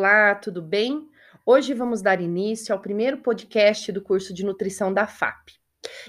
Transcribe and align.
Olá, 0.00 0.34
tudo 0.34 0.62
bem? 0.62 1.06
Hoje 1.44 1.74
vamos 1.74 2.00
dar 2.00 2.22
início 2.22 2.74
ao 2.74 2.80
primeiro 2.80 3.18
podcast 3.18 3.92
do 3.92 4.00
curso 4.00 4.32
de 4.32 4.42
nutrição 4.42 4.94
da 4.94 5.06
FAP. 5.06 5.50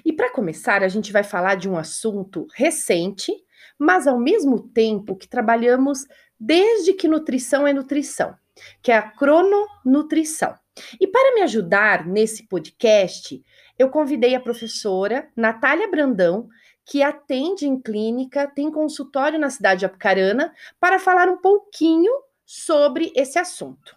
E 0.05 0.13
para 0.13 0.31
começar, 0.31 0.81
a 0.81 0.87
gente 0.87 1.11
vai 1.11 1.23
falar 1.23 1.55
de 1.55 1.67
um 1.67 1.77
assunto 1.77 2.47
recente, 2.55 3.33
mas 3.77 4.07
ao 4.07 4.17
mesmo 4.17 4.61
tempo 4.69 5.13
que 5.13 5.27
trabalhamos 5.27 6.05
desde 6.39 6.93
que 6.93 7.05
nutrição 7.05 7.67
é 7.67 7.73
nutrição, 7.73 8.33
que 8.81 8.93
é 8.93 8.95
a 8.95 9.01
crononutrição. 9.01 10.55
E 10.97 11.05
para 11.05 11.35
me 11.35 11.41
ajudar 11.41 12.07
nesse 12.07 12.47
podcast, 12.47 13.43
eu 13.77 13.89
convidei 13.89 14.35
a 14.35 14.39
professora 14.39 15.27
Natália 15.35 15.91
Brandão, 15.91 16.47
que 16.85 17.03
atende 17.03 17.67
em 17.67 17.77
clínica, 17.77 18.47
tem 18.47 18.71
consultório 18.71 19.37
na 19.37 19.49
cidade 19.49 19.81
de 19.81 19.85
Apucarana, 19.85 20.53
para 20.79 20.97
falar 20.97 21.27
um 21.27 21.41
pouquinho 21.41 22.30
sobre 22.51 23.13
esse 23.15 23.39
assunto. 23.39 23.95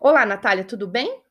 Olá, 0.00 0.26
Natália, 0.26 0.64
tudo 0.64 0.84
bem? 0.84 1.22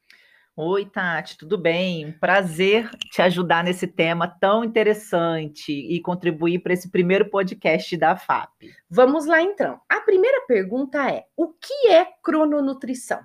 Oi, 0.56 0.86
Tati, 0.86 1.38
tudo 1.38 1.58
bem? 1.58 2.06
Um 2.06 2.18
prazer 2.18 2.90
te 3.12 3.22
ajudar 3.22 3.66
nesse 3.66 3.86
tema 3.86 4.30
tão 4.30 4.64
interessante 4.64 5.74
e 5.74 6.00
contribuir 6.00 6.60
para 6.60 6.72
esse 6.72 6.90
primeiro 6.90 7.30
podcast 7.30 7.98
da 7.98 8.16
FAP. 8.16 8.72
Vamos 8.90 9.26
lá, 9.26 9.42
então. 9.42 9.82
A 9.90 10.00
primeira 10.00 10.46
pergunta 10.48 11.12
é: 11.12 11.26
o 11.36 11.50
que 11.50 11.90
é 11.90 12.08
crononutrição? 12.24 13.20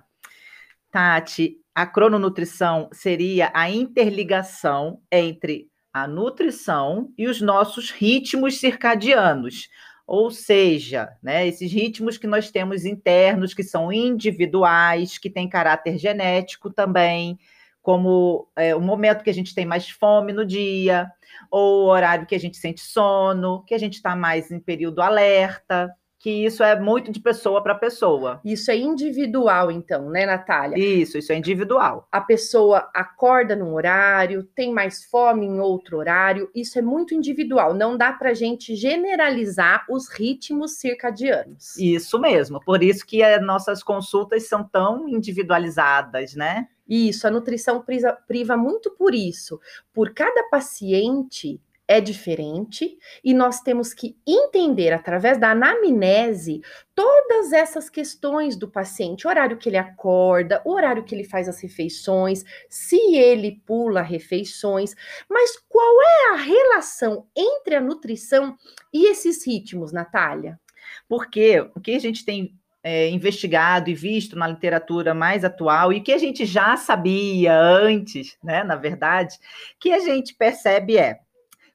Tati, 0.91 1.61
a 1.73 1.87
crononutrição 1.87 2.89
seria 2.91 3.51
a 3.53 3.69
interligação 3.69 5.01
entre 5.09 5.71
a 5.93 6.05
nutrição 6.05 7.13
e 7.17 7.25
os 7.25 7.39
nossos 7.39 7.89
ritmos 7.89 8.59
circadianos. 8.59 9.69
Ou 10.09 10.31
seja, 10.31 11.15
né, 11.21 11.47
esses 11.47 11.71
ritmos 11.71 12.17
que 12.17 12.25
nós 12.25 12.49
temos 12.49 12.83
internos, 12.83 13.53
que 13.53 13.61
são 13.61 13.93
individuais, 13.93 15.19
que 15.19 15.29
têm 15.29 15.47
caráter 15.47 15.99
genético 15.99 16.73
também, 16.73 17.37
como 17.79 18.49
é, 18.55 18.75
o 18.75 18.81
momento 18.81 19.23
que 19.23 19.29
a 19.29 19.33
gente 19.33 19.53
tem 19.53 19.67
mais 19.67 19.87
fome 19.87 20.33
no 20.33 20.43
dia, 20.43 21.07
ou 21.51 21.83
o 21.83 21.89
horário 21.89 22.25
que 22.25 22.33
a 22.33 22.39
gente 22.39 22.57
sente 22.57 22.81
sono, 22.81 23.63
que 23.67 23.75
a 23.75 23.77
gente 23.77 23.93
está 23.93 24.15
mais 24.15 24.49
em 24.49 24.59
período 24.59 24.99
alerta 24.99 25.95
que 26.19 26.45
isso 26.45 26.61
é 26.61 26.77
muito 26.77 27.11
de 27.11 27.19
pessoa 27.19 27.63
para 27.63 27.73
pessoa. 27.73 28.41
Isso 28.43 28.69
é 28.69 28.75
individual, 28.75 29.71
então, 29.71 30.09
né, 30.09 30.25
Natália? 30.25 30.77
Isso, 30.77 31.17
isso 31.17 31.31
é 31.31 31.37
individual. 31.37 32.05
A 32.11 32.19
pessoa 32.19 32.89
acorda 32.93 33.55
num 33.55 33.73
horário, 33.73 34.43
tem 34.43 34.73
mais 34.73 35.05
fome 35.05 35.45
em 35.45 35.59
outro 35.61 35.97
horário, 35.97 36.51
isso 36.53 36.77
é 36.77 36.81
muito 36.81 37.15
individual. 37.15 37.73
Não 37.73 37.97
dá 37.97 38.11
para 38.11 38.33
gente 38.33 38.75
generalizar 38.75 39.85
os 39.89 40.09
ritmos 40.09 40.73
circadianos. 40.73 41.77
Isso 41.77 42.19
mesmo, 42.19 42.59
por 42.59 42.83
isso 42.83 43.05
que 43.05 43.23
as 43.23 43.41
nossas 43.41 43.81
consultas 43.81 44.47
são 44.47 44.61
tão 44.63 45.07
individualizadas, 45.07 46.35
né? 46.35 46.67
Isso, 46.87 47.27
a 47.27 47.31
nutrição 47.31 47.81
priva, 47.81 48.17
priva 48.27 48.57
muito 48.57 48.91
por 48.91 49.13
isso. 49.13 49.59
Por 49.93 50.11
cada 50.11 50.49
paciente, 50.49 51.61
é 51.89 51.99
diferente 51.99 52.99
e 53.23 53.33
nós 53.33 53.61
temos 53.61 53.95
que 53.95 54.15
entender 54.25 54.93
através 54.93 55.39
da 55.39 55.49
anamnese 55.49 56.61
todas 56.93 57.51
essas 57.51 57.89
questões 57.89 58.55
do 58.55 58.69
paciente, 58.69 59.25
o 59.25 59.29
horário 59.29 59.57
que 59.57 59.67
ele 59.67 59.77
acorda, 59.77 60.61
o 60.63 60.71
horário 60.71 61.03
que 61.03 61.15
ele 61.15 61.23
faz 61.23 61.49
as 61.49 61.59
refeições, 61.59 62.45
se 62.69 63.15
ele 63.15 63.59
pula 63.65 64.03
refeições, 64.03 64.93
mas 65.27 65.57
qual 65.67 65.99
é 65.99 66.33
a 66.33 66.35
relação 66.35 67.25
entre 67.35 67.75
a 67.75 67.81
nutrição 67.81 68.55
e 68.93 69.09
esses 69.09 69.45
ritmos, 69.45 69.91
Natália? 69.91 70.59
Porque 71.07 71.59
o 71.75 71.79
que 71.81 71.95
a 71.95 71.99
gente 71.99 72.23
tem 72.23 72.53
é, 72.83 73.09
investigado 73.09 73.89
e 73.89 73.95
visto 73.95 74.37
na 74.37 74.47
literatura 74.47 75.15
mais 75.15 75.43
atual 75.43 75.91
e 75.91 76.01
que 76.01 76.11
a 76.11 76.19
gente 76.19 76.45
já 76.45 76.77
sabia 76.77 77.59
antes, 77.59 78.37
né, 78.43 78.63
na 78.63 78.75
verdade, 78.75 79.39
que 79.79 79.91
a 79.91 79.99
gente 79.99 80.35
percebe 80.35 80.97
é 80.97 81.19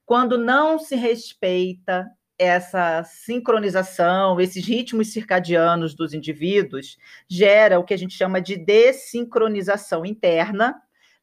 quando 0.07 0.37
não 0.37 0.79
se 0.79 0.97
respeita 0.97 2.07
essa 2.39 3.03
sincronização, 3.05 4.41
esses 4.41 4.67
ritmos 4.67 5.13
circadianos 5.13 5.95
dos 5.95 6.13
indivíduos, 6.13 6.99
gera 7.29 7.79
o 7.79 7.85
que 7.85 7.95
a 7.95 7.97
gente 7.97 8.15
chama 8.15 8.41
de 8.41 8.57
desincronização 8.57 10.05
interna, 10.05 10.75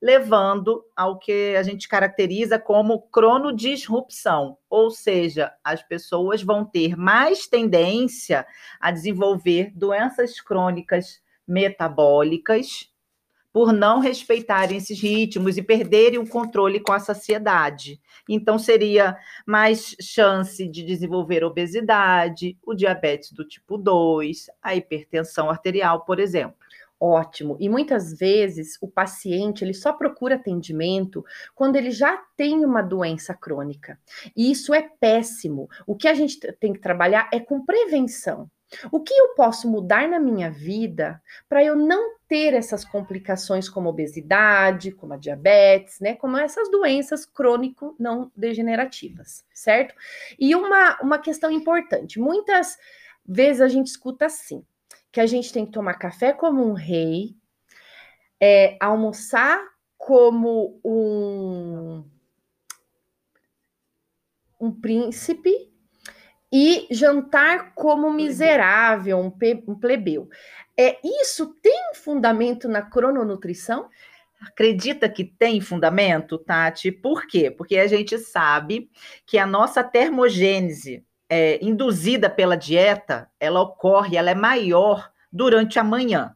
levando 0.02 0.84
ao 0.96 1.20
que 1.20 1.56
a 1.56 1.62
gente 1.62 1.88
caracteriza 1.88 2.58
como 2.58 3.02
cronodisrupção, 3.10 4.58
ou 4.68 4.90
seja, 4.90 5.54
as 5.64 5.84
pessoas 5.84 6.42
vão 6.42 6.66
ter 6.66 6.96
mais 6.98 7.46
tendência 7.46 8.48
a 8.80 8.90
desenvolver 8.90 9.72
doenças 9.76 10.42
crônicas 10.42 11.22
metabólicas 11.48 12.91
por 13.54 13.74
não 13.74 14.00
respeitarem 14.00 14.78
esses 14.78 15.00
ritmos 15.00 15.58
e 15.58 15.62
perderem 15.62 16.20
o 16.20 16.28
controle 16.28 16.80
com 16.80 16.92
a 16.92 17.00
saciedade. 17.00 18.00
Então, 18.28 18.58
seria 18.58 19.18
mais 19.46 19.96
chance 20.00 20.68
de 20.68 20.84
desenvolver 20.84 21.44
obesidade, 21.44 22.58
o 22.64 22.74
diabetes 22.74 23.32
do 23.32 23.46
tipo 23.46 23.78
2, 23.78 24.48
a 24.62 24.76
hipertensão 24.76 25.50
arterial, 25.50 26.06
por 26.06 26.20
exemplo. 26.20 26.56
Ótimo. 27.04 27.58
E 27.60 27.68
muitas 27.68 28.14
vezes 28.14 28.78
o 28.80 28.88
paciente 28.88 29.64
ele 29.64 29.74
só 29.74 29.92
procura 29.92 30.36
atendimento 30.36 31.26
quando 31.56 31.76
ele 31.76 31.90
já 31.90 32.16
tem 32.38 32.64
uma 32.64 32.84
doença 32.84 33.34
crônica. 33.34 34.00
E 34.38 34.52
isso 34.52 34.72
é 34.72 34.88
péssimo. 35.00 35.68
O 35.88 35.96
que 35.96 36.08
a 36.08 36.14
gente 36.14 36.40
tem 36.60 36.72
que 36.72 36.80
trabalhar 36.80 37.28
é 37.34 37.40
com 37.40 37.66
prevenção. 37.66 38.48
O 38.92 39.02
que 39.02 39.14
eu 39.14 39.36
posso 39.36 39.70
mudar 39.70 40.08
na 40.08 40.20
minha 40.20 40.50
vida 40.50 41.22
para 41.50 41.64
eu 41.64 41.76
não 41.76 42.16
ter 42.28 42.54
essas 42.54 42.86
complicações 42.86 43.68
como 43.68 43.90
obesidade, 43.90 44.92
como 44.92 45.14
a 45.14 45.18
diabetes, 45.18 46.00
né? 46.00 46.16
Como 46.16 46.38
essas 46.38 46.72
doenças 46.72 47.26
crônico 47.26 47.96
não 48.00 48.32
degenerativas, 48.36 49.46
certo? 49.54 49.94
E 50.40 50.56
uma, 50.56 51.00
uma 51.02 51.20
questão 51.20 51.52
importante: 51.52 52.20
muitas 52.20 52.78
vezes 53.26 53.62
a 53.62 53.68
gente 53.68 53.88
escuta 53.88 54.26
assim, 54.26 54.66
que 55.12 55.20
a 55.20 55.26
gente 55.26 55.52
tem 55.52 55.66
que 55.66 55.74
tomar 55.74 55.96
café 55.96 56.32
como 56.32 56.66
um 56.66 56.74
rei, 56.74 57.36
é, 58.40 58.78
almoçar 58.80 59.62
como 59.98 60.80
um, 60.84 62.04
um 64.60 64.72
príncipe 64.72 65.71
e 66.52 66.88
jantar 66.92 67.74
como 67.74 68.12
miserável, 68.12 69.18
um, 69.18 69.32
um 69.68 69.76
plebeu. 69.76 70.30
É, 70.78 71.00
isso 71.04 71.56
tem 71.62 71.94
fundamento 71.94 72.68
na 72.68 72.82
crononutrição? 72.82 73.90
Acredita 74.42 75.08
que 75.08 75.24
tem 75.24 75.62
fundamento, 75.62 76.38
Tati? 76.38 76.92
Por 76.92 77.28
quê? 77.28 77.52
Porque 77.52 77.78
a 77.78 77.88
gente 77.88 78.18
sabe 78.18 78.90
que 79.26 79.38
a 79.38 79.46
nossa 79.46 79.84
termogênese 79.84 81.06
é, 81.30 81.64
induzida 81.64 82.30
pela 82.30 82.58
dieta, 82.58 83.30
ela 83.40 83.62
ocorre, 83.62 84.18
ela 84.18 84.32
é 84.32 84.36
maior 84.36 85.12
durante 85.32 85.80
a 85.80 85.84
manhã 85.84 86.36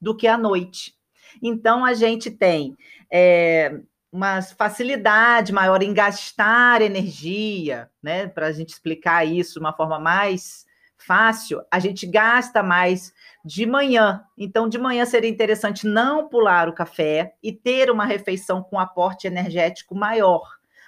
do 0.00 0.16
que 0.16 0.26
à 0.26 0.36
noite. 0.36 0.94
Então, 1.42 1.84
a 1.84 1.94
gente 1.94 2.30
tem 2.30 2.76
é, 3.12 3.78
uma 4.12 4.42
facilidade 4.42 5.54
maior 5.54 5.82
em 5.82 5.94
gastar 5.94 6.82
energia, 6.82 7.90
né? 8.02 8.26
Para 8.26 8.48
a 8.48 8.52
gente 8.52 8.68
explicar 8.68 9.24
isso 9.24 9.54
de 9.54 9.60
uma 9.60 9.72
forma 9.72 9.98
mais 9.98 10.66
fácil, 10.98 11.62
a 11.70 11.78
gente 11.78 12.06
gasta 12.06 12.62
mais 12.62 13.12
de 13.42 13.64
manhã. 13.66 14.22
Então, 14.36 14.68
de 14.68 14.78
manhã 14.78 15.04
seria 15.06 15.30
interessante 15.30 15.86
não 15.86 16.28
pular 16.28 16.68
o 16.68 16.74
café 16.74 17.34
e 17.42 17.52
ter 17.52 17.90
uma 17.90 18.04
refeição 18.04 18.62
com 18.62 18.78
aporte 18.78 19.26
energético 19.26 19.94
maior 19.94 20.42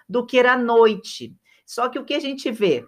do 0.07 0.25
que 0.25 0.39
à 0.41 0.57
noite. 0.57 1.35
Só 1.67 1.89
que 1.89 1.99
o 1.99 2.05
que 2.05 2.15
a 2.15 2.21
gente 2.21 2.51
vê? 2.53 2.85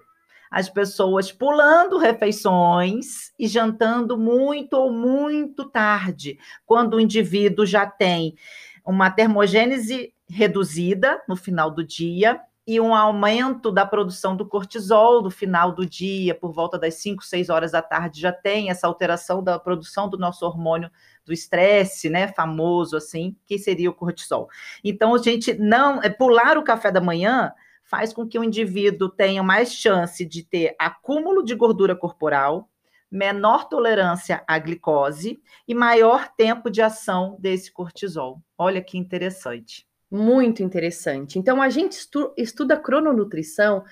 As 0.50 0.68
pessoas 0.68 1.32
pulando 1.32 1.98
refeições 1.98 3.32
e 3.38 3.48
jantando 3.48 4.16
muito 4.16 4.74
ou 4.74 4.92
muito 4.92 5.64
tarde, 5.64 6.38
quando 6.64 6.94
o 6.94 7.00
indivíduo 7.00 7.66
já 7.66 7.86
tem 7.86 8.36
uma 8.84 9.10
termogênese 9.10 10.14
reduzida 10.28 11.22
no 11.28 11.36
final 11.36 11.70
do 11.70 11.84
dia 11.84 12.40
e 12.66 12.80
um 12.80 12.92
aumento 12.92 13.70
da 13.70 13.86
produção 13.86 14.36
do 14.36 14.44
cortisol 14.44 15.22
no 15.22 15.30
final 15.30 15.70
do 15.70 15.86
dia, 15.86 16.34
por 16.34 16.52
volta 16.52 16.76
das 16.76 16.94
5, 16.94 17.24
6 17.24 17.48
horas 17.48 17.72
da 17.72 17.80
tarde, 17.80 18.20
já 18.20 18.32
tem 18.32 18.70
essa 18.70 18.88
alteração 18.88 19.42
da 19.42 19.56
produção 19.56 20.08
do 20.08 20.18
nosso 20.18 20.44
hormônio 20.44 20.90
do 21.24 21.32
estresse, 21.32 22.10
né, 22.10 22.26
famoso 22.28 22.96
assim, 22.96 23.36
que 23.46 23.56
seria 23.56 23.88
o 23.88 23.94
cortisol. 23.94 24.48
Então, 24.82 25.14
a 25.14 25.18
gente 25.18 25.54
não 25.54 26.02
é 26.02 26.08
pular 26.08 26.58
o 26.58 26.64
café 26.64 26.90
da 26.90 27.00
manhã 27.00 27.52
faz 27.86 28.12
com 28.12 28.26
que 28.26 28.38
o 28.38 28.44
indivíduo 28.44 29.08
tenha 29.08 29.42
mais 29.42 29.72
chance 29.72 30.24
de 30.24 30.42
ter 30.42 30.74
acúmulo 30.78 31.44
de 31.44 31.54
gordura 31.54 31.94
corporal, 31.94 32.68
menor 33.08 33.68
tolerância 33.68 34.42
à 34.46 34.58
glicose 34.58 35.40
e 35.66 35.74
maior 35.74 36.28
tempo 36.36 36.68
de 36.68 36.82
ação 36.82 37.36
desse 37.38 37.72
cortisol. 37.72 38.42
Olha 38.58 38.82
que 38.82 38.98
interessante. 38.98 39.86
Muito 40.16 40.62
interessante. 40.62 41.38
Então, 41.38 41.60
a 41.60 41.68
gente 41.68 41.92
estu 41.92 42.32
estuda 42.36 42.76
crononutrição 42.76 43.84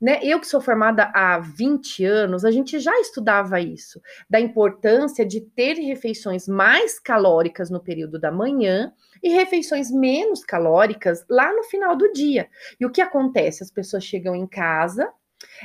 né? 0.00 0.18
Eu 0.22 0.40
que 0.40 0.46
sou 0.46 0.60
formada 0.60 1.12
há 1.14 1.38
20 1.38 2.04
anos, 2.04 2.44
a 2.44 2.50
gente 2.50 2.78
já 2.78 2.98
estudava 3.00 3.60
isso, 3.60 4.00
da 4.30 4.40
importância 4.40 5.26
de 5.26 5.42
ter 5.42 5.74
refeições 5.74 6.48
mais 6.48 6.98
calóricas 6.98 7.68
no 7.68 7.80
período 7.80 8.18
da 8.18 8.32
manhã 8.32 8.92
e 9.22 9.28
refeições 9.28 9.90
menos 9.90 10.42
calóricas 10.42 11.24
lá 11.28 11.52
no 11.54 11.62
final 11.64 11.94
do 11.94 12.10
dia. 12.12 12.48
E 12.80 12.86
o 12.86 12.90
que 12.90 13.02
acontece? 13.02 13.62
As 13.62 13.70
pessoas 13.70 14.02
chegam 14.02 14.34
em 14.34 14.46
casa, 14.46 15.12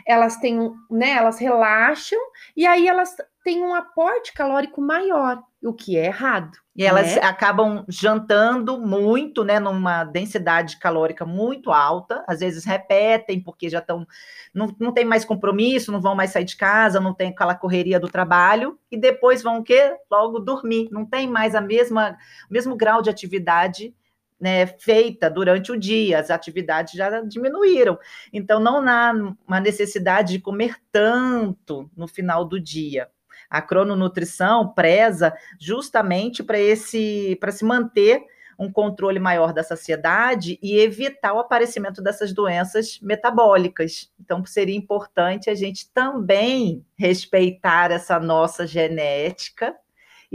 elas 0.06 0.38
têm, 0.38 0.72
né, 0.90 1.12
elas 1.12 1.40
relaxam 1.40 2.20
e 2.56 2.66
aí 2.66 2.88
elas 2.88 3.16
têm 3.44 3.64
um 3.64 3.76
aporte 3.76 4.34
calórico 4.34 4.82
maior, 4.82 5.42
o 5.64 5.72
que 5.72 5.98
é 5.98 6.06
errado. 6.08 6.58
E 6.76 6.84
elas 6.84 7.16
né? 7.16 7.22
acabam 7.22 7.86
jantando 7.88 8.78
muito, 8.80 9.44
né, 9.44 9.60
numa 9.60 10.04
densidade 10.04 10.78
calórica 10.78 11.26
muito 11.26 11.72
alta, 11.72 12.24
às 12.28 12.40
vezes 12.40 12.66
repetem 12.66 13.40
porque 13.40 13.70
já 13.70 13.80
estão 13.80 14.06
não, 14.54 14.76
não 14.80 14.92
tem 14.92 15.06
mais 15.06 15.24
compromisso, 15.24 15.92
não 15.92 16.02
vão 16.02 16.16
mais 16.16 16.32
sair 16.32 16.44
de 16.44 16.58
casa, 16.58 17.00
não 17.00 17.14
tem 17.14 17.30
aquela 17.30 17.56
correria 17.56 18.00
do 18.00 18.10
trabalho 18.10 18.78
e 18.92 18.98
depois 18.98 19.44
vão 19.44 19.60
o 19.60 19.64
quê? 19.64 19.96
Logo 20.12 20.40
dormir, 20.40 20.90
não 20.92 21.06
tem 21.06 21.28
mais 21.28 21.56
a 21.56 21.62
mesma 21.62 22.18
o 22.50 22.54
mesmo 22.54 22.76
grau 22.76 23.02
de 23.02 23.10
atividade 23.10 23.94
né, 24.40 24.68
feita 24.68 25.30
durante 25.30 25.72
o 25.72 25.78
dia, 25.78 26.20
as 26.20 26.30
atividades 26.30 26.94
já 26.94 27.22
diminuíram. 27.22 27.98
Então, 28.32 28.60
não 28.60 28.88
há 28.88 29.14
uma 29.48 29.60
necessidade 29.60 30.34
de 30.34 30.40
comer 30.40 30.76
tanto 30.92 31.90
no 31.96 32.08
final 32.08 32.46
do 32.46 32.60
dia. 32.60 33.10
A 33.50 33.62
crononutrição 33.62 34.74
preza 34.74 35.34
justamente 35.60 36.44
para 36.44 36.60
esse 36.60 37.38
para 37.40 37.52
se 37.52 37.64
manter 37.64 38.24
um 38.58 38.72
controle 38.72 39.20
maior 39.20 39.54
da 39.54 39.64
saciedade 39.64 40.58
e 40.62 40.78
evitar 40.78 41.34
o 41.34 41.40
aparecimento 41.40 42.02
dessas 42.02 42.34
doenças 42.34 43.00
metabólicas. 43.02 44.12
Então, 44.20 44.46
seria 44.46 44.76
importante 44.76 45.50
a 45.50 45.56
gente 45.56 45.92
também 45.92 46.86
respeitar 46.98 47.92
essa 47.92 48.20
nossa 48.20 48.66
genética 48.66 49.76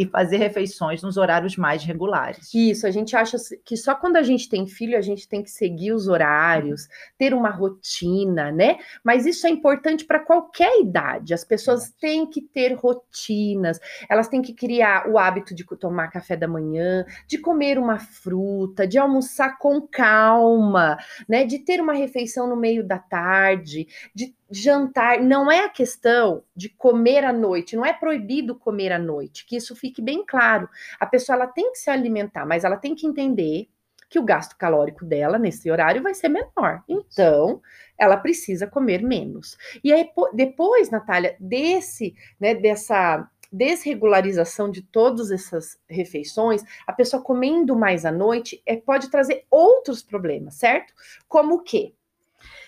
e 0.00 0.06
fazer 0.06 0.38
refeições 0.38 1.02
nos 1.02 1.19
horários 1.19 1.58
mais 1.58 1.85
regulares. 1.85 2.55
Isso, 2.55 2.87
a 2.87 2.91
gente 2.91 3.14
acha 3.14 3.37
que 3.62 3.76
só 3.76 3.94
quando 3.94 4.17
a 4.17 4.23
gente 4.23 4.49
tem 4.49 4.67
filho 4.67 4.97
a 4.97 5.02
gente 5.02 5.29
tem 5.29 5.43
que 5.43 5.50
seguir 5.50 5.93
os 5.93 6.08
horários, 6.08 6.88
ter 7.19 7.35
uma 7.35 7.50
rotina, 7.50 8.50
né? 8.50 8.79
Mas 9.05 9.26
isso 9.26 9.47
é 9.47 9.50
importante 9.50 10.06
para 10.06 10.19
qualquer 10.19 10.81
idade. 10.81 11.35
As 11.35 11.44
pessoas 11.44 11.91
têm 12.00 12.25
que 12.25 12.41
ter 12.41 12.73
rotinas, 12.73 13.79
elas 14.08 14.26
têm 14.26 14.41
que 14.41 14.55
criar 14.55 15.06
o 15.06 15.19
hábito 15.19 15.55
de 15.55 15.67
tomar 15.76 16.08
café 16.08 16.35
da 16.35 16.49
manhã, 16.49 17.05
de 17.26 17.37
comer 17.37 17.79
uma 17.79 17.99
fruta, 17.99 18.87
de 18.87 18.97
almoçar 18.97 19.58
com 19.58 19.82
calma, 19.82 20.97
né? 21.29 21.44
De 21.44 21.58
ter 21.58 21.79
uma 21.79 21.93
refeição 21.93 22.49
no 22.49 22.56
meio 22.56 22.82
da 22.82 22.99
tarde, 22.99 23.87
de 24.14 24.35
jantar, 24.50 25.20
não 25.20 25.50
é 25.50 25.64
a 25.64 25.69
questão 25.69 26.43
de 26.55 26.69
comer 26.69 27.25
à 27.25 27.32
noite, 27.32 27.76
não 27.76 27.87
é 27.87 27.93
proibido 27.93 28.55
comer 28.55 28.93
à 28.93 28.99
noite, 28.99 29.47
que 29.47 29.56
isso 29.56 29.76
fique 29.76 30.02
bem 30.02 30.25
claro. 30.26 30.69
A 30.99 31.06
pessoa 31.06 31.37
ela 31.37 31.47
tem 31.47 31.73
que 31.73 31.79
se 31.79 31.91
alimentar, 31.91 32.44
mas 32.44 32.64
ela 32.64 32.76
tem 32.76 32.94
que 32.94 33.06
entender 33.06 33.69
que 34.08 34.19
o 34.19 34.25
gasto 34.25 34.56
calórico 34.58 35.05
dela 35.05 35.38
nesse 35.38 35.70
horário 35.70 36.02
vai 36.02 36.12
ser 36.14 36.29
menor. 36.29 36.82
Então, 36.88 37.62
ela 37.97 38.17
precisa 38.17 38.67
comer 38.67 39.02
menos. 39.02 39.56
E 39.85 39.93
aí 39.93 40.11
depois, 40.35 40.91
Natália, 40.91 41.37
desse, 41.38 42.14
né, 42.38 42.55
dessa 42.55 43.29
desregularização 43.52 44.70
de 44.70 44.82
todas 44.82 45.31
essas 45.31 45.79
refeições, 45.88 46.62
a 46.87 46.93
pessoa 46.93 47.23
comendo 47.23 47.76
mais 47.76 48.05
à 48.05 48.12
noite 48.12 48.61
é, 48.67 48.76
pode 48.76 49.11
trazer 49.11 49.44
outros 49.50 50.02
problemas, 50.02 50.55
certo? 50.55 50.93
Como 51.29 51.56
o 51.56 51.62
quê? 51.62 51.94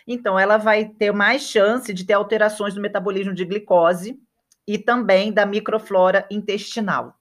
Então, 0.06 0.38
ela 0.38 0.56
vai 0.56 0.86
ter 0.86 1.12
mais 1.12 1.42
chance 1.42 1.92
de 1.92 2.04
ter 2.04 2.14
alterações 2.14 2.74
no 2.74 2.82
metabolismo 2.82 3.34
de 3.34 3.44
glicose 3.44 4.18
e 4.66 4.78
também 4.78 5.32
da 5.32 5.44
microflora 5.44 6.26
intestinal. 6.30 7.16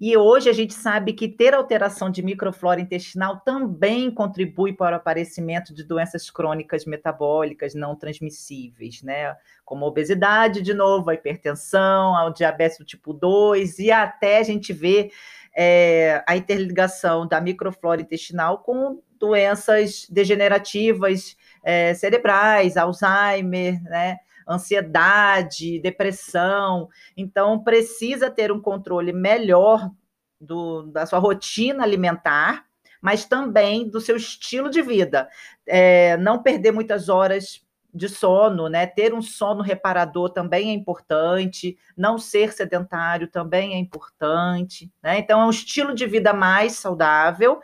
E 0.00 0.16
hoje 0.16 0.48
a 0.48 0.52
gente 0.52 0.74
sabe 0.74 1.12
que 1.12 1.28
ter 1.28 1.54
alteração 1.54 2.10
de 2.10 2.22
microflora 2.22 2.80
intestinal 2.80 3.40
também 3.40 4.10
contribui 4.10 4.72
para 4.72 4.96
o 4.96 4.98
aparecimento 4.98 5.74
de 5.74 5.84
doenças 5.84 6.30
crônicas 6.30 6.84
metabólicas 6.84 7.74
não 7.74 7.94
transmissíveis, 7.94 9.02
né? 9.02 9.36
Como 9.64 9.84
a 9.84 9.88
obesidade, 9.88 10.62
de 10.62 10.74
novo, 10.74 11.10
a 11.10 11.14
hipertensão, 11.14 12.14
o 12.26 12.30
diabetes 12.30 12.78
do 12.78 12.84
tipo 12.84 13.12
2, 13.12 13.78
e 13.78 13.92
até 13.92 14.38
a 14.38 14.42
gente 14.42 14.72
vê 14.72 15.10
é, 15.56 16.22
a 16.26 16.36
interligação 16.36 17.26
da 17.26 17.40
microflora 17.40 18.02
intestinal 18.02 18.58
com 18.58 19.00
doenças 19.18 20.06
degenerativas 20.10 21.36
é, 21.66 21.92
cerebrais, 21.94 22.76
Alzheimer, 22.76 23.82
né? 23.82 24.18
ansiedade, 24.48 25.80
depressão. 25.80 26.88
Então, 27.16 27.58
precisa 27.58 28.30
ter 28.30 28.52
um 28.52 28.60
controle 28.60 29.12
melhor 29.12 29.90
do, 30.40 30.82
da 30.84 31.04
sua 31.04 31.18
rotina 31.18 31.82
alimentar, 31.82 32.64
mas 33.02 33.24
também 33.24 33.90
do 33.90 34.00
seu 34.00 34.16
estilo 34.16 34.70
de 34.70 34.80
vida. 34.80 35.28
É, 35.66 36.16
não 36.18 36.40
perder 36.40 36.70
muitas 36.70 37.08
horas 37.08 37.60
de 37.92 38.08
sono, 38.08 38.68
né? 38.68 38.86
Ter 38.86 39.12
um 39.12 39.22
sono 39.22 39.60
reparador 39.60 40.30
também 40.30 40.70
é 40.70 40.72
importante, 40.72 41.76
não 41.96 42.16
ser 42.16 42.52
sedentário 42.52 43.26
também 43.26 43.74
é 43.74 43.78
importante, 43.78 44.88
né? 45.02 45.18
Então, 45.18 45.40
é 45.40 45.46
um 45.46 45.50
estilo 45.50 45.92
de 45.92 46.06
vida 46.06 46.32
mais 46.32 46.74
saudável, 46.74 47.58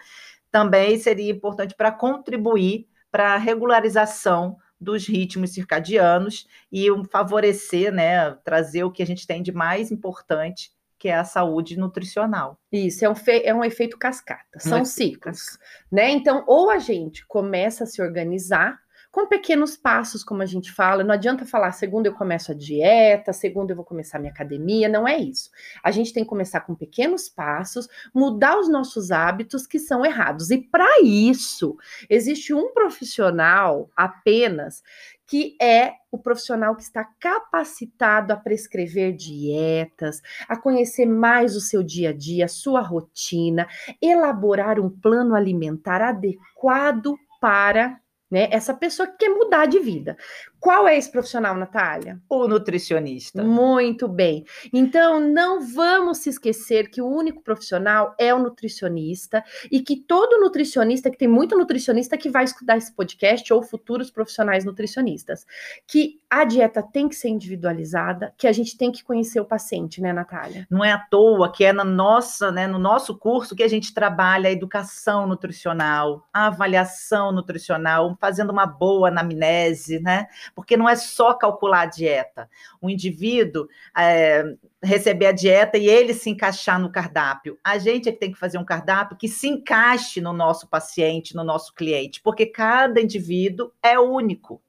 também 0.50 0.98
seria 0.98 1.30
importante 1.30 1.74
para 1.76 1.92
contribuir 1.92 2.88
para 3.12 3.34
a 3.34 3.36
regularização 3.36 4.56
dos 4.80 5.06
ritmos 5.06 5.50
circadianos 5.50 6.48
e 6.72 6.86
favorecer, 7.10 7.92
né, 7.92 8.32
trazer 8.42 8.82
o 8.82 8.90
que 8.90 9.02
a 9.02 9.06
gente 9.06 9.26
tem 9.26 9.42
de 9.42 9.52
mais 9.52 9.92
importante, 9.92 10.72
que 10.98 11.08
é 11.08 11.14
a 11.14 11.24
saúde 11.24 11.78
nutricional. 11.78 12.58
Isso, 12.72 13.04
é 13.04 13.08
um, 13.08 13.14
é 13.44 13.54
um 13.54 13.64
efeito 13.64 13.98
cascata, 13.98 14.58
são 14.58 14.80
um 14.80 14.84
ciclos, 14.84 15.58
né? 15.90 16.10
Então, 16.10 16.44
ou 16.46 16.70
a 16.70 16.78
gente 16.78 17.26
começa 17.26 17.84
a 17.84 17.86
se 17.86 18.00
organizar 18.00 18.80
com 19.12 19.26
pequenos 19.26 19.76
passos, 19.76 20.24
como 20.24 20.40
a 20.40 20.46
gente 20.46 20.72
fala. 20.72 21.04
Não 21.04 21.12
adianta 21.12 21.44
falar, 21.44 21.70
segunda 21.72 22.08
eu 22.08 22.14
começo 22.14 22.50
a 22.50 22.54
dieta, 22.54 23.30
segunda 23.34 23.72
eu 23.72 23.76
vou 23.76 23.84
começar 23.84 24.18
minha 24.18 24.32
academia, 24.32 24.88
não 24.88 25.06
é 25.06 25.18
isso. 25.18 25.50
A 25.84 25.90
gente 25.90 26.14
tem 26.14 26.24
que 26.24 26.30
começar 26.30 26.62
com 26.62 26.74
pequenos 26.74 27.28
passos, 27.28 27.86
mudar 28.14 28.58
os 28.58 28.70
nossos 28.70 29.10
hábitos 29.10 29.66
que 29.66 29.78
são 29.78 30.04
errados. 30.04 30.50
E 30.50 30.56
para 30.56 31.02
isso, 31.02 31.76
existe 32.08 32.54
um 32.54 32.72
profissional 32.72 33.90
apenas 33.94 34.82
que 35.26 35.56
é 35.60 35.92
o 36.10 36.18
profissional 36.18 36.74
que 36.74 36.82
está 36.82 37.04
capacitado 37.18 38.32
a 38.32 38.36
prescrever 38.36 39.14
dietas, 39.14 40.20
a 40.48 40.56
conhecer 40.56 41.06
mais 41.06 41.54
o 41.54 41.60
seu 41.60 41.82
dia 41.82 42.10
a 42.10 42.12
dia, 42.12 42.46
a 42.46 42.48
sua 42.48 42.80
rotina, 42.80 43.66
elaborar 44.00 44.80
um 44.80 44.90
plano 44.90 45.34
alimentar 45.34 46.02
adequado 46.02 47.14
para 47.40 48.01
né? 48.32 48.48
Essa 48.50 48.72
pessoa 48.72 49.06
que 49.06 49.18
quer 49.18 49.28
mudar 49.28 49.66
de 49.66 49.78
vida. 49.78 50.16
Qual 50.62 50.86
é 50.86 50.96
esse 50.96 51.10
profissional, 51.10 51.56
Natália? 51.56 52.20
O 52.30 52.46
nutricionista. 52.46 53.42
Muito 53.42 54.06
bem. 54.06 54.44
Então, 54.72 55.18
não 55.18 55.60
vamos 55.60 56.18
se 56.18 56.30
esquecer 56.30 56.88
que 56.88 57.02
o 57.02 57.06
único 57.08 57.42
profissional 57.42 58.14
é 58.16 58.32
o 58.32 58.38
nutricionista 58.38 59.42
e 59.72 59.80
que 59.80 59.96
todo 59.96 60.38
nutricionista, 60.38 61.10
que 61.10 61.18
tem 61.18 61.26
muito 61.26 61.58
nutricionista 61.58 62.16
que 62.16 62.30
vai 62.30 62.44
escutar 62.44 62.76
esse 62.76 62.94
podcast 62.94 63.52
ou 63.52 63.60
futuros 63.60 64.08
profissionais 64.08 64.64
nutricionistas, 64.64 65.44
que 65.84 66.20
a 66.30 66.44
dieta 66.44 66.80
tem 66.80 67.08
que 67.08 67.16
ser 67.16 67.30
individualizada, 67.30 68.32
que 68.38 68.46
a 68.46 68.52
gente 68.52 68.78
tem 68.78 68.92
que 68.92 69.02
conhecer 69.02 69.40
o 69.40 69.44
paciente, 69.44 70.00
né, 70.00 70.12
Natália? 70.12 70.64
Não 70.70 70.84
é 70.84 70.92
à 70.92 70.98
toa 70.98 71.50
que 71.50 71.64
é 71.64 71.72
na 71.72 71.84
nossa, 71.84 72.52
né, 72.52 72.68
no 72.68 72.78
nosso 72.78 73.18
curso 73.18 73.56
que 73.56 73.64
a 73.64 73.68
gente 73.68 73.92
trabalha 73.92 74.48
a 74.48 74.52
educação 74.52 75.26
nutricional, 75.26 76.24
a 76.32 76.46
avaliação 76.46 77.32
nutricional, 77.32 78.16
fazendo 78.20 78.50
uma 78.50 78.64
boa 78.64 79.08
anamnese, 79.08 79.98
né? 79.98 80.28
Porque 80.54 80.76
não 80.76 80.88
é 80.88 80.96
só 80.96 81.34
calcular 81.34 81.82
a 81.82 81.86
dieta. 81.86 82.48
O 82.80 82.88
indivíduo 82.88 83.68
é, 83.96 84.44
receber 84.82 85.26
a 85.26 85.32
dieta 85.32 85.78
e 85.78 85.88
ele 85.88 86.14
se 86.14 86.30
encaixar 86.30 86.80
no 86.80 86.90
cardápio. 86.90 87.58
A 87.62 87.78
gente 87.78 88.08
é 88.08 88.12
que 88.12 88.18
tem 88.18 88.32
que 88.32 88.38
fazer 88.38 88.58
um 88.58 88.64
cardápio 88.64 89.16
que 89.16 89.28
se 89.28 89.48
encaixe 89.48 90.20
no 90.20 90.32
nosso 90.32 90.68
paciente, 90.68 91.34
no 91.34 91.44
nosso 91.44 91.74
cliente, 91.74 92.20
porque 92.20 92.46
cada 92.46 93.00
indivíduo 93.00 93.72
é 93.82 93.98
único. 93.98 94.60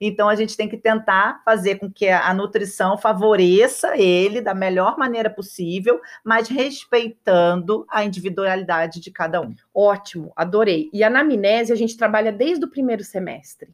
Então, 0.00 0.28
a 0.28 0.34
gente 0.34 0.56
tem 0.56 0.68
que 0.68 0.76
tentar 0.76 1.42
fazer 1.44 1.76
com 1.76 1.90
que 1.90 2.08
a 2.08 2.32
nutrição 2.34 2.96
favoreça 2.96 3.96
ele 3.96 4.40
da 4.40 4.54
melhor 4.54 4.96
maneira 4.98 5.30
possível, 5.30 6.00
mas 6.24 6.48
respeitando 6.48 7.86
a 7.88 8.04
individualidade 8.04 9.00
de 9.00 9.10
cada 9.10 9.40
um. 9.40 9.54
Ótimo, 9.74 10.32
adorei. 10.34 10.88
E 10.92 11.02
a 11.02 11.08
anamnese 11.08 11.72
a 11.72 11.76
gente 11.76 11.96
trabalha 11.96 12.32
desde 12.32 12.64
o 12.64 12.70
primeiro 12.70 13.04
semestre. 13.04 13.70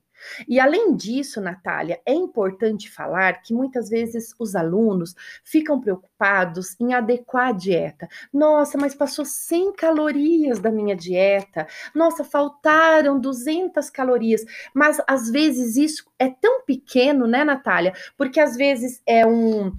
E 0.49 0.59
além 0.61 0.95
disso, 0.95 1.41
Natália, 1.41 2.01
é 2.07 2.13
importante 2.13 2.91
falar 2.91 3.43
que 3.43 3.55
muitas 3.55 3.89
vezes 3.89 4.35
os 4.39 4.55
alunos 4.55 5.15
ficam 5.43 5.81
preocupados 5.81 6.77
em 6.81 6.95
adequar 6.95 7.49
a 7.49 7.53
dieta. 7.53 8.09
Nossa, 8.33 8.79
mas 8.79 8.95
passou 8.95 9.25
100 9.25 9.73
calorias 9.73 10.59
da 10.59 10.71
minha 10.71 10.97
dieta. 10.97 11.67
Nossa, 11.95 12.25
faltaram 12.25 13.19
200 13.21 13.91
calorias. 13.91 14.45
Mas 14.75 15.01
às 15.07 15.31
vezes 15.31 15.77
isso 15.77 16.05
é 16.19 16.29
tão 16.29 16.63
pequeno, 16.63 17.27
né, 17.27 17.45
Natália? 17.45 17.93
Porque 18.17 18.41
às 18.41 18.57
vezes 18.57 19.03
é 19.07 19.27
um 19.27 19.73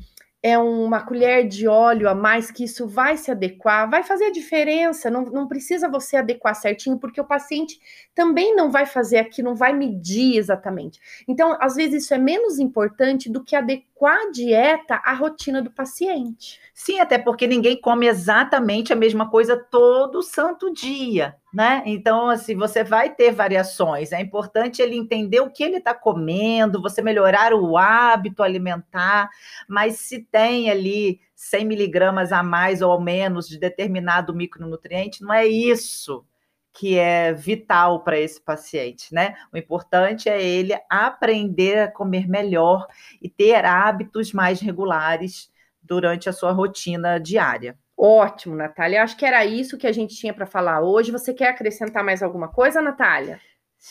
é 0.46 0.60
uma 0.60 1.04
colher 1.04 1.48
de 1.48 1.68
óleo 1.68 2.08
a 2.08 2.14
mais 2.14 2.52
que 2.52 2.66
isso 2.66 2.88
vai 2.88 3.18
se 3.18 3.32
adequar, 3.32 3.90
vai 3.90 4.04
fazer 4.04 4.26
a 4.26 4.32
diferença, 4.32 5.10
não, 5.10 5.24
não 5.24 5.48
precisa 5.48 5.90
você 5.90 6.18
adequar 6.18 6.54
certinho, 6.54 7.00
porque 7.00 7.20
o 7.20 7.26
paciente 7.26 7.80
também 8.14 8.56
não 8.56 8.70
vai 8.70 8.86
fazer 8.86 9.18
aqui, 9.18 9.42
não 9.42 9.56
vai 9.56 9.74
medir 9.74 10.38
exatamente. 10.38 11.00
Então, 11.28 11.58
às 11.60 11.74
vezes, 11.76 12.04
isso 12.04 12.14
é 12.14 12.20
menos 12.20 12.60
importante 12.60 13.28
do 13.28 13.44
que 13.44 13.56
adequar 13.56 13.95
a 14.04 14.30
dieta 14.30 14.96
à 14.96 15.14
rotina 15.14 15.62
do 15.62 15.72
paciente. 15.72 16.60
Sim, 16.74 17.00
até 17.00 17.18
porque 17.18 17.48
ninguém 17.48 17.80
come 17.80 18.08
exatamente 18.08 18.92
a 18.92 18.96
mesma 18.96 19.30
coisa 19.30 19.56
todo 19.56 20.22
santo 20.22 20.74
dia, 20.74 21.38
né? 21.54 21.82
Então, 21.86 22.30
assim, 22.30 22.56
você 22.56 22.84
vai 22.84 23.16
ter 23.16 23.32
variações. 23.32 24.12
É 24.12 24.20
importante 24.20 24.82
ele 24.82 24.98
entender 24.98 25.40
o 25.40 25.50
que 25.50 25.64
ele 25.64 25.78
está 25.78 25.94
comendo, 25.94 26.82
você 26.82 27.02
melhorar 27.02 27.54
o 27.54 27.78
hábito 27.78 28.44
alimentar, 28.44 29.30
mas 29.68 30.00
se 30.00 30.20
tem 30.20 30.70
ali 30.70 31.22
100 31.34 31.66
miligramas 31.66 32.34
a 32.34 32.44
mais 32.44 32.82
ou 32.82 33.00
menos 33.00 33.48
de 33.48 33.58
determinado 33.58 34.34
micronutriente, 34.34 35.24
não 35.24 35.34
é 35.34 35.48
isso 35.48 36.26
que 36.76 37.00
é 37.00 37.32
vital 37.34 38.04
para 38.04 38.20
esse 38.20 38.42
paciente, 38.42 39.14
né? 39.14 39.34
O 39.52 39.58
importante 39.58 40.28
é 40.28 40.44
ele 40.44 40.78
aprender 40.90 41.80
a 41.80 41.92
comer 41.92 42.28
melhor 42.28 42.86
e 43.22 43.30
ter 43.30 43.64
hábitos 43.64 44.34
mais 44.34 44.60
regulares 44.60 45.50
durante 45.82 46.28
a 46.28 46.34
sua 46.34 46.52
rotina 46.52 47.18
diária. 47.18 47.78
Ótimo, 47.98 48.56
Natália. 48.56 49.04
Acho 49.04 49.16
que 49.16 49.26
era 49.26 49.46
isso 49.46 49.78
que 49.78 49.88
a 49.88 49.92
gente 49.92 50.16
tinha 50.16 50.34
para 50.34 50.46
falar 50.46 50.82
hoje. 50.82 51.14
Você 51.14 51.34
quer 51.34 51.50
acrescentar 51.50 52.04
mais 52.04 52.22
alguma 52.22 52.50
coisa, 52.50 52.82
Natália? 52.82 53.40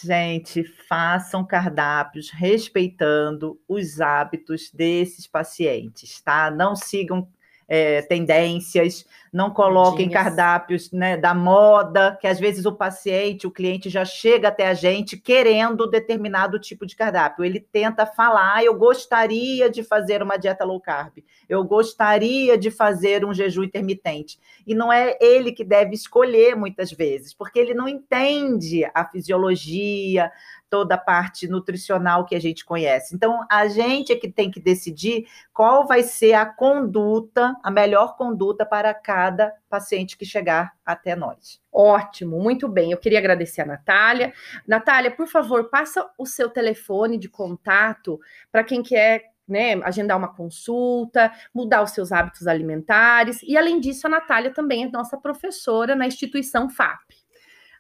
Gente, 0.03 0.63
façam 0.87 1.47
cardápios 1.47 2.31
respeitando 2.31 3.59
os 3.67 4.01
hábitos 4.01 4.71
desses 4.71 5.27
pacientes, 5.27 6.21
tá? 6.21 6.51
Não 6.51 6.77
sigam 6.77 7.27
é, 7.67 8.03
tendências, 8.03 9.07
não 9.35 9.51
coloquem 9.51 10.09
cardápios 10.09 10.93
né, 10.93 11.17
da 11.17 11.35
moda, 11.35 12.17
que 12.21 12.27
às 12.29 12.39
vezes 12.39 12.65
o 12.67 12.73
paciente, 12.73 13.49
o 13.49 13.51
cliente 13.51 13.91
já 13.91 14.05
chega 14.05 14.47
até 14.47 14.69
a 14.69 14.75
gente 14.75 15.17
querendo 15.17 15.91
determinado 15.91 16.57
tipo 16.57 16.87
de 16.87 16.95
cardápio. 16.95 17.45
Ele 17.45 17.59
tenta 17.59 18.07
falar, 18.07 18.55
ah, 18.55 18.65
eu 18.65 18.79
gostaria 18.79 19.69
de 19.69 19.83
fazer 19.83 20.23
uma 20.23 20.37
dieta 20.37 20.65
low 20.65 20.81
carb, 20.81 21.19
eu 21.49 21.65
gostaria 21.65 22.57
de 22.57 22.71
fazer 22.71 23.25
um 23.25 23.35
jejum 23.35 23.65
intermitente. 23.65 24.39
E 24.65 24.73
não 24.73 24.93
é 24.93 25.19
ele 25.21 25.51
que 25.51 25.65
deve 25.65 25.97
escolher 25.97 26.55
muitas 26.55 26.93
vezes, 26.93 27.35
porque 27.35 27.59
ele 27.59 27.75
não 27.75 27.89
entende 27.89 28.89
a 28.95 29.05
fisiologia, 29.05 30.31
toda 30.75 30.97
a 30.97 30.99
parte 30.99 31.47
nutricional 31.47 32.25
que 32.25 32.35
a 32.35 32.41
gente 32.41 32.65
conhece. 32.65 33.15
Então, 33.15 33.47
a 33.49 33.69
gente 33.69 34.13
é 34.13 34.17
que 34.17 34.29
tem 34.29 34.51
que 34.51 34.59
decidir 34.59 35.25
qual 35.53 35.87
vai 35.87 36.03
ser 36.03 36.33
a 36.33 36.45
conduta, 36.45 37.55
a 37.63 37.71
melhor 37.71 38.17
conduta 38.17 38.67
para 38.67 38.93
cada 38.93 39.24
paciente 39.69 40.17
que 40.17 40.25
chegar 40.25 40.73
até 40.85 41.15
nós. 41.15 41.61
Ótimo, 41.73 42.41
muito 42.41 42.69
bem. 42.69 42.93
Eu 42.93 42.99
queria 42.99 43.19
agradecer 43.19 43.63
a 43.63 43.67
Natália. 43.67 44.33
Natália, 44.67 45.11
por 45.11 45.27
favor, 45.27 45.71
passa 45.71 46.09
o 46.19 46.27
seu 46.27 46.49
telefone 46.49 47.19
de 47.19 47.29
contato 47.29 48.19
para 48.51 48.65
quem 48.65 48.83
quer 48.83 49.35
né, 49.47 49.75
agendar 49.83 50.17
uma 50.17 50.35
consulta, 50.35 51.33
mudar 51.53 51.83
os 51.83 51.91
seus 51.91 52.13
hábitos 52.13 52.47
alimentares. 52.47 53.43
E, 53.43 53.57
além 53.57 53.79
disso, 53.79 54.07
a 54.07 54.11
Natália 54.11 54.53
também 54.53 54.85
é 54.85 54.89
nossa 54.91 55.17
professora 55.17 55.95
na 55.95 56.07
instituição 56.07 56.69
FAP. 56.69 57.25